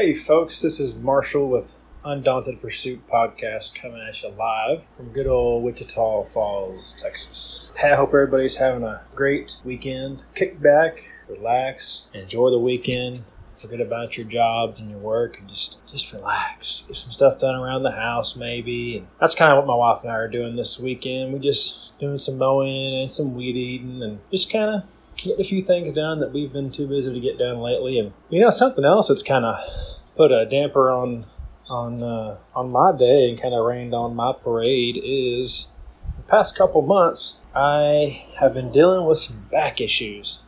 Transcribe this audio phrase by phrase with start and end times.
[0.00, 1.76] Hey, folks, this is Marshall with
[2.06, 7.68] Undaunted Pursuit podcast coming at you live from good old Wichita Falls, Texas.
[7.76, 10.22] Hey, I hope everybody's having a great weekend.
[10.34, 13.20] Kick back, relax, enjoy the weekend.
[13.54, 16.86] Forget about your jobs and your work and just just relax.
[16.86, 18.96] Get some stuff done around the house, maybe.
[18.96, 21.34] And that's kind of what my wife and I are doing this weekend.
[21.34, 24.82] We just doing some mowing and some weed eating and just kind of
[25.22, 27.98] getting a few things done that we've been too busy to get done lately.
[27.98, 29.58] And you know, something else that's kind of
[30.16, 31.26] put a damper on
[31.68, 35.74] on uh, on my day and kind of rained on my parade is
[36.16, 40.40] the past couple months I have been dealing with some back issues.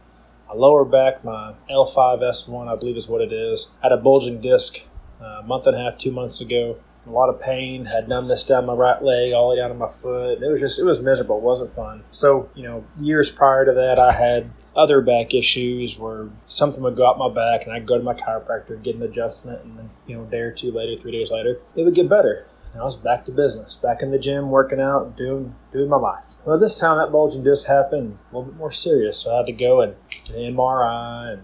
[0.49, 4.83] My lower back, my L5S1, I believe is what it is, had a bulging disc
[5.23, 6.79] a month and a half, two months ago.
[6.93, 7.87] It's a lot of pain.
[7.87, 10.43] Had numbness down my right leg, all the way down to my foot.
[10.43, 11.39] It was just, it was miserable.
[11.39, 12.05] It wasn't fun.
[12.11, 16.97] So, you know, years prior to that, I had other back issues where something would
[16.97, 19.91] go out my back and I'd go to my chiropractor, get an adjustment, and then,
[20.07, 22.47] you know, a day or two later, three days later, it would get better.
[22.73, 25.99] And I was back to business, back in the gym, working out, doing doing my
[25.99, 26.25] life.
[26.45, 29.47] Well, this time that bulging disc happened a little bit more serious, so I had
[29.47, 29.95] to go and
[30.31, 31.43] an MRI and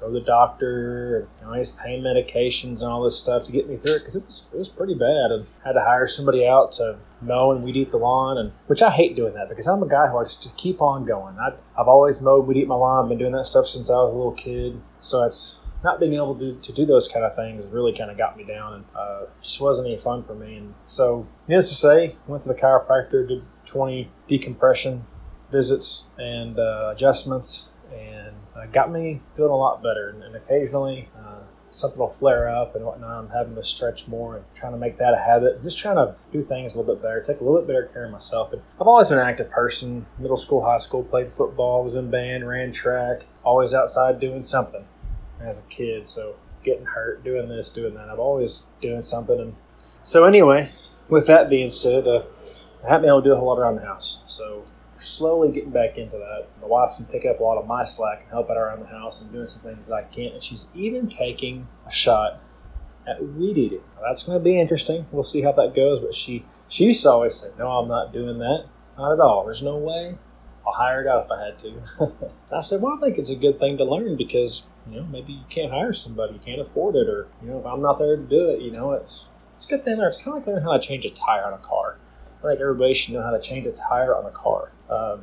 [0.00, 3.52] go to the doctor, And, you know, his pain medications and all this stuff to
[3.52, 5.30] get me through it because it was, it was pretty bad.
[5.30, 8.82] And had to hire somebody out to mow and weed eat the lawn, and which
[8.82, 11.38] I hate doing that because I'm a guy who likes to keep on going.
[11.38, 13.94] I, I've always mowed, weed eat my lawn, I've been doing that stuff since I
[13.94, 14.80] was a little kid.
[15.00, 18.18] So it's not being able to, to do those kind of things really kind of
[18.18, 20.56] got me down and uh, just wasn't any fun for me.
[20.56, 25.04] And so, needless to say, went to the chiropractor, did 20 decompression
[25.50, 27.69] visits and uh, adjustments,
[28.54, 30.10] uh, got me feeling a lot better.
[30.10, 33.24] And, and occasionally, uh, something will flare up and whatnot.
[33.24, 35.62] I'm having to stretch more and trying to make that a habit.
[35.62, 38.04] Just trying to do things a little bit better, take a little bit better care
[38.04, 38.52] of myself.
[38.52, 40.06] And I've always been an active person.
[40.18, 44.84] Middle school, high school, played football, was in band, ran track, always outside doing something
[45.40, 46.06] as a kid.
[46.06, 48.08] So getting hurt, doing this, doing that.
[48.08, 49.40] I'm always doing something.
[49.40, 49.54] And
[50.02, 50.70] so anyway,
[51.08, 52.24] with that being said, uh,
[52.84, 54.22] I haven't been able to do a whole lot around the house.
[54.26, 54.64] So
[55.00, 56.46] slowly getting back into that.
[56.60, 58.86] My wife can pick up a lot of my slack and help out around the
[58.86, 60.34] house and doing some things that I can't.
[60.34, 62.40] And she's even taking a shot
[63.06, 63.80] at weed eating.
[63.96, 65.06] Now, that's going to be interesting.
[65.10, 66.00] We'll see how that goes.
[66.00, 68.66] But she she used to always say, "No, I'm not doing that.
[68.96, 69.44] Not at all.
[69.44, 70.18] There's no way.
[70.66, 73.36] I'll hire it out if I had to." I said, "Well, I think it's a
[73.36, 76.96] good thing to learn because you know maybe you can't hire somebody, you can't afford
[76.96, 79.26] it, or you know if I'm not there to do it, you know it's
[79.56, 79.98] it's a good thing.
[79.98, 81.89] There, it's kind of like learning how to change a tire on a car."
[82.40, 84.72] I think everybody should know how to change a tire on a car.
[84.88, 85.22] Um,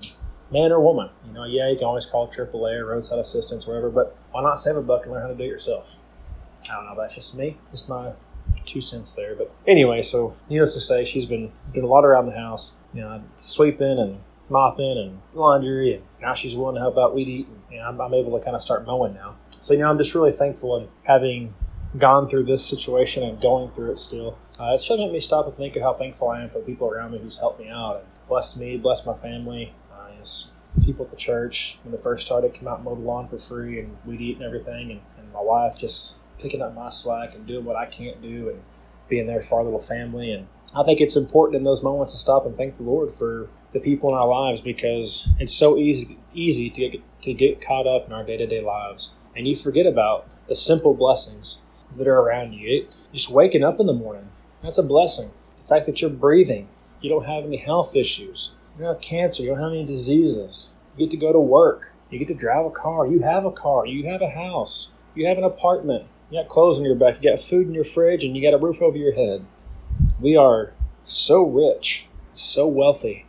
[0.51, 1.09] man or woman.
[1.25, 4.59] You know, yeah, you can always call AAA or roadside assistance, whatever, but why not
[4.59, 5.97] save a buck and learn how to do it yourself?
[6.69, 7.57] I don't know, that's just me.
[7.71, 8.13] Just my
[8.65, 9.35] two cents there.
[9.35, 13.01] But anyway, so needless to say, she's been doing a lot around the house, you
[13.01, 17.47] know, sweeping and mopping and laundry, and now she's willing to help out weed eat.
[17.71, 19.35] And I'm, I'm able to kind of start mowing now.
[19.59, 21.53] So, you know, I'm just really thankful and having
[21.97, 24.37] gone through this situation and going through it still.
[24.59, 26.65] Uh, it's to make me stop and think of how thankful I am for the
[26.65, 29.73] people around me who's helped me out and blessed me, blessed my family.
[29.91, 30.07] Uh,
[30.83, 33.37] people at the church when they first started come out and mow the lawn for
[33.37, 37.33] free and weed eat and everything, and, and my wife just picking up my slack
[37.33, 38.61] and doing what I can't do and
[39.09, 40.31] being there for our little family.
[40.31, 43.49] And I think it's important in those moments to stop and thank the Lord for
[43.73, 47.87] the people in our lives because it's so easy easy to get to get caught
[47.87, 51.63] up in our day to day lives, and you forget about the simple blessings
[51.97, 52.87] that are around you.
[53.13, 54.29] Just waking up in the morning,
[54.61, 55.31] that's a blessing.
[55.57, 56.67] The fact that you're breathing,
[57.01, 60.71] you don't have any health issues, you don't have cancer, you don't have any diseases.
[60.95, 63.51] You get to go to work, you get to drive a car, you have a
[63.51, 67.21] car, you have a house, you have an apartment, you got clothes on your back,
[67.21, 69.45] you got food in your fridge, and you got a roof over your head.
[70.19, 70.73] We are
[71.05, 73.25] so rich, so wealthy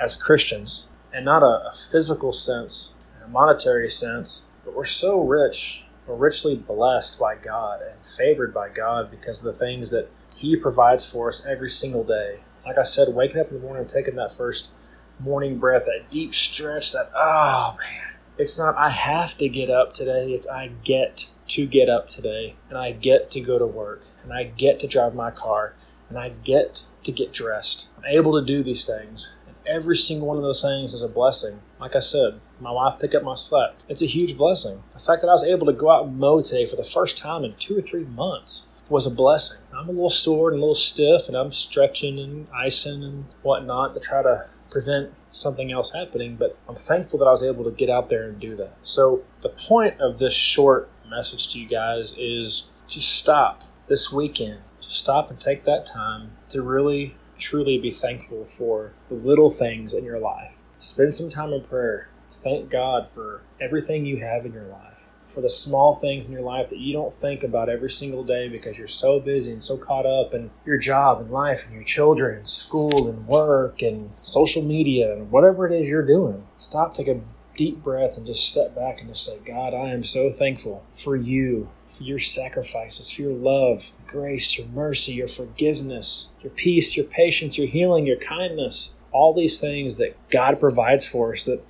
[0.00, 5.84] as Christians, and not a, a physical sense, a monetary sense, but we're so rich
[6.08, 10.56] we're richly blessed by God and favored by God because of the things that He
[10.56, 12.40] provides for us every single day.
[12.64, 14.70] Like I said, waking up in the morning and taking that first
[15.20, 19.92] morning breath, that deep stretch, that, oh man, it's not I have to get up
[19.92, 24.04] today, it's I get to get up today, and I get to go to work,
[24.22, 25.74] and I get to drive my car,
[26.08, 27.88] and I get to get dressed.
[27.96, 29.34] I'm able to do these things.
[29.46, 31.60] And every single one of those things is a blessing.
[31.80, 33.74] Like I said, my wife picked up my slack.
[33.88, 34.82] It's a huge blessing.
[34.92, 37.16] The fact that I was able to go out and mow today for the first
[37.16, 39.62] time in two or three months was a blessing.
[39.72, 43.94] I'm a little sore and a little stiff, and I'm stretching and icing and whatnot
[43.94, 47.70] to try to prevent something else happening, but I'm thankful that I was able to
[47.70, 48.76] get out there and do that.
[48.82, 54.60] So, the point of this short message to you guys is just stop this weekend.
[54.80, 59.92] Just stop and take that time to really, truly be thankful for the little things
[59.92, 60.58] in your life.
[60.78, 64.84] Spend some time in prayer thank God for everything you have in your life.
[65.26, 68.48] for the small things in your life that you don't think about every single day
[68.48, 71.84] because you're so busy and so caught up in your job and life and your
[71.84, 76.46] children and school and work and social media and whatever it is you're doing.
[76.56, 77.20] Stop, take a
[77.58, 81.14] deep breath, and just step back and just say, God, I am so thankful for
[81.14, 81.68] you.
[81.98, 87.58] For your sacrifices, for your love, grace, your mercy, your forgiveness, your peace, your patience,
[87.58, 91.60] your healing, your kindness, all these things that God provides for us that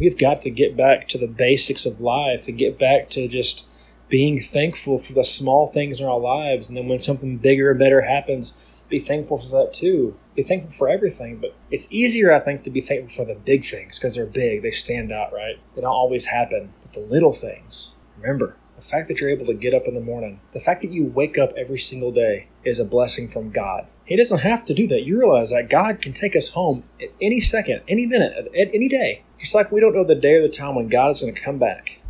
[0.00, 3.66] we've got to get back to the basics of life and get back to just
[4.08, 6.70] being thankful for the small things in our lives.
[6.70, 8.56] And then when something bigger and better happens,
[8.88, 10.16] be thankful for that too.
[10.34, 13.66] Be thankful for everything, but it's easier, I think, to be thankful for the big
[13.66, 15.58] things because they're big, they stand out, right?
[15.74, 16.72] They don't always happen.
[16.80, 20.00] But the little things, remember, the fact that you're able to get up in the
[20.00, 23.86] morning, the fact that you wake up every single day is a blessing from God.
[24.04, 25.02] He doesn't have to do that.
[25.02, 28.88] You realize that God can take us home at any second, any minute, at any
[28.88, 29.22] day.
[29.38, 31.40] Just like we don't know the day or the time when God is going to
[31.40, 32.00] come back.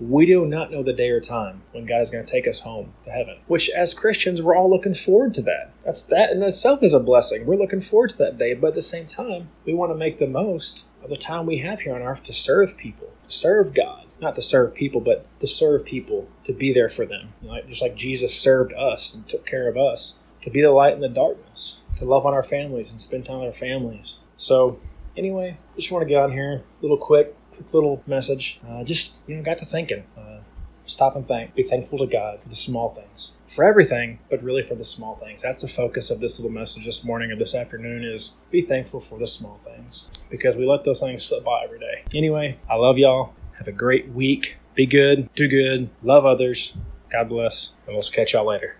[0.00, 2.60] We do not know the day or time when God is going to take us
[2.60, 3.38] home to heaven.
[3.46, 5.72] Which, as Christians, we're all looking forward to that.
[5.84, 7.46] That's that in itself is a blessing.
[7.46, 10.18] We're looking forward to that day, but at the same time, we want to make
[10.18, 13.74] the most of the time we have here on earth to serve people, to serve
[13.74, 17.32] God not to serve people, but to serve people, to be there for them.
[17.42, 20.94] Like, just like Jesus served us and took care of us, to be the light
[20.94, 24.18] in the darkness, to love on our families and spend time with our families.
[24.36, 24.80] So,
[25.16, 28.60] anyway, just want to get on here, a little quick, quick little message.
[28.68, 30.04] Uh, just, you know, got to thinking.
[30.16, 30.38] Uh,
[30.86, 31.54] stop and thank.
[31.54, 35.16] Be thankful to God for the small things, for everything, but really for the small
[35.16, 35.42] things.
[35.42, 39.00] That's the focus of this little message this morning or this afternoon is be thankful
[39.00, 42.04] for the small things because we let those things slip by every day.
[42.14, 43.34] Anyway, I love y'all.
[43.58, 44.56] Have a great week.
[44.74, 46.74] Be good, do good, love others.
[47.10, 48.77] God bless, and we'll catch y'all later.